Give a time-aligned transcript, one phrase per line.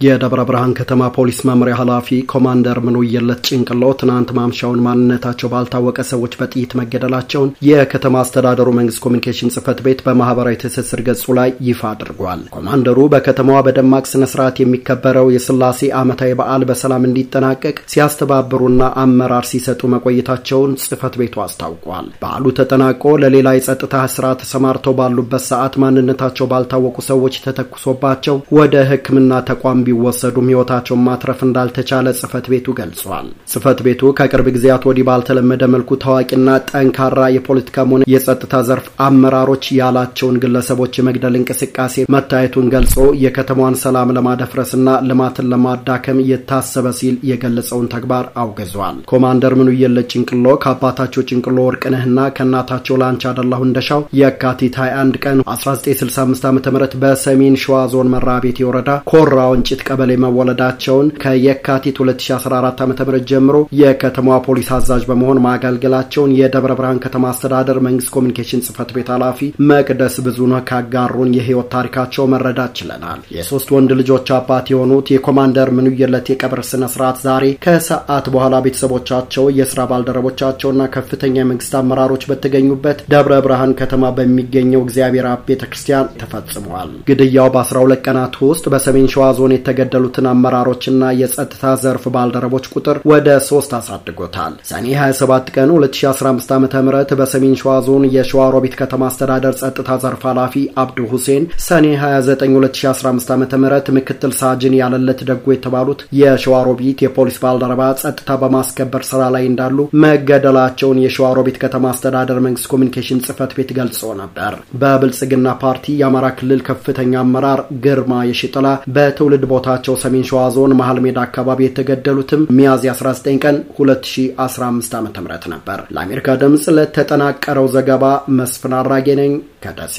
[0.00, 6.72] የደብረ ብርሃን ከተማ ፖሊስ መምሪያ ኃላፊ ኮማንደር ምንውየለት ጭንቅሎ ትናንት ማምሻውን ማንነታቸው ባልታወቀ ሰዎች በጥይት
[6.80, 13.58] መገደላቸውን የከተማ አስተዳደሩ መንግስት ኮሚኒኬሽን ጽህፈት ቤት በማህበራዊ ትስስር ገጹ ላይ ይፋ አድርጓል። ኮማንደሩ በከተማዋ
[13.68, 21.36] በደማቅ ስነ ስርዓት የሚከበረው የስላሴ ዓመታዊ በዓል በሰላም እንዲጠናቀቅ ሲያስተባብሩና አመራር ሲሰጡ መቆየታቸውን ጽህፈት ቤቱ
[21.46, 29.34] አስታውቋል። በዓሉ ተጠናቆ ለሌላ የጸጥታ ስራ ተሰማርተው ባሉበት ሰዓት ማንነታቸው ባልታወቁ ሰዎች ተተኩሶባቸው ወደ ሕክምና
[29.48, 35.90] ተቋም ቢወሰዱም ህይወታቸውን ማትረፍ እንዳልተቻለ ጽህፈት ቤቱ ገልጿል። ጽህፈት ቤቱ ከቅርብ ጊዜያት ወዲህ ባልተለመደ መልኩ
[36.02, 44.12] ታዋቂና ጠንካራ የፖለቲካም ሆነ የጸጥታ ዘርፍ አመራሮች ያላቸውን ግለሰቦች የመግደል እንቅስቃሴ መታየቱን ገልጾ የከተማዋን ሰላም
[44.16, 44.76] ለማደፍረስና
[45.08, 50.26] ልማትን ለማዳከም የታሰበ ሲል የገለጸውን ተግባር አውግዟል። ኮማንደር ምንውየለት ጭንቅሎ
[50.62, 52.06] ከአባታቸው ጭንቅሎ ወርቅነህና
[52.38, 56.60] ከእናታቸው ላንቻ አደላሁ እንደሻው የካቲት 21 ቀን 1965 ዓ ም
[57.02, 59.36] በሰሜን ሸዋ ዞን መራቤቴ ወረዳ ኮራ
[59.78, 62.92] ወንጭት ቀበሌ መወለዳቸውን ከየካቲት 2014 ዓ ም
[63.30, 69.38] ጀምሮ የከተማዋ ፖሊስ አዛዥ በመሆን ማገልገላቸውን የደብረ ብርሃን ከተማ አስተዳደር መንግስት ኮሚኒኬሽን ጽህፈት ቤት ኃላፊ
[69.70, 76.62] መቅደስ ብዙነህ ካጋሩን የህይወት ታሪካቸው መረዳት ችለናል። የሶስት ወንድ ልጆች አባት የሆኑት የኮማንደር ምንውየለት የቀብር
[76.70, 84.12] ስነ ስርዓት ዛሬ ከሰዓት በኋላ ቤተሰቦቻቸው፣ የስራ ባልደረቦቻቸውና ከፍተኛ የመንግስት አመራሮች በተገኙበት ደብረ ብርሃን ከተማ
[84.18, 91.04] በሚገኘው እግዚአብሔር አብ ቤተ ክርስቲያን ተፈጽሟል። ግድያው በ12 ቀናት ውስጥ በሰሜን ሸዋ ዞን የተገደሉትን አመራሮችና
[91.18, 96.88] የጸጥታ ዘርፍ ባልደረቦች ቁጥር ወደ ሶስት አሳድጎታል። ሰኔ 27 ቀን 2015 ዓ ም
[97.20, 103.32] በሰሜን ሸዋ ዞን የሸዋ ሮቢት ከተማ አስተዳደር ጸጥታ ዘርፍ ኃላፊ አብዱ ሁሴን፣ ሰኔ 29 2015
[103.32, 103.66] ዓ ም
[103.98, 111.02] ምክትል ሳጅን ያለለት ደጎ የተባሉት የሸዋ ሮቢት የፖሊስ ባልደረባ ጸጥታ በማስከበር ስራ ላይ እንዳሉ መገደላቸውን
[111.04, 113.86] የሸዋ ሮቢት ከተማ አስተዳደር መንግስት ኮሚኒኬሽን ጽህፈት ቤት ገልጾ
[114.22, 118.66] ነበር። በብልጽግና ፓርቲ የአማራ ክልል ከፍተኛ አመራር ግርማ የሽጥላ
[118.96, 125.28] በትውልድ ቦታቸው ሰሜን ሸዋ ዞን መሀል ሜዳ አካባቢ የተገደሉትም ሚያዝያ 19 ቀን 2015 ዓ ም
[125.54, 128.04] ነበር። ለአሜሪካ ድምፅ ለተጠናቀረው ዘገባ
[128.40, 129.32] መስፍን አራጌ ነኝ
[129.64, 129.96] ከደሴ